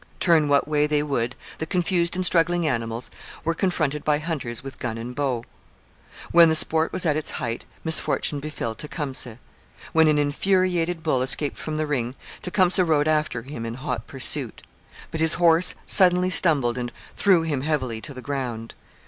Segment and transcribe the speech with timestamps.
[0.19, 3.11] Turn what way they would, the confused and struggling animals
[3.43, 5.43] were confronted by hunters with gun and bow.
[6.31, 9.37] When the sport was at its height misfortune befell Tecumseh.
[9.93, 14.63] When an infuriated bull escaped from the ring, Tecumseh rode after him in hot pursuit.
[15.11, 18.73] But his horse suddenly stumbled and threw him heavily to the ground.